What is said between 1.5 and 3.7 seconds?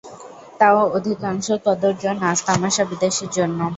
কদর্য নাচ-তামাসা বিদেশীর জন্য।